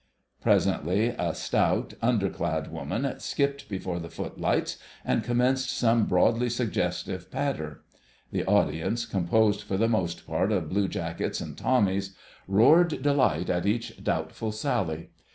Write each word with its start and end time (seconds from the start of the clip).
Presently 0.41 1.09
a 1.09 1.35
stout, 1.35 1.93
under 2.01 2.31
clad 2.31 2.71
woman 2.71 3.19
skipped 3.19 3.69
before 3.69 3.99
the 3.99 4.09
footlights 4.09 4.79
and 5.05 5.23
commenced 5.23 5.69
some 5.69 6.07
broadly 6.07 6.49
suggestive 6.49 7.29
patter. 7.29 7.83
The 8.31 8.43
audience, 8.45 9.05
composed 9.05 9.61
for 9.61 9.77
the 9.77 9.87
most 9.87 10.25
part 10.25 10.51
of 10.51 10.69
blue 10.69 10.87
jackets 10.87 11.39
and 11.39 11.55
Tommies, 11.55 12.15
roared 12.47 13.03
delight 13.03 13.51
at 13.51 13.67
each 13.67 14.03
doubtful 14.03 14.51
sally. 14.51 15.11